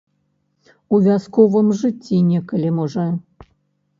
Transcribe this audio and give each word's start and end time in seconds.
У 0.97 0.99
вясковым 1.07 1.69
жыцці 1.81 2.17
некалі, 2.31 2.69
можа? 2.79 3.05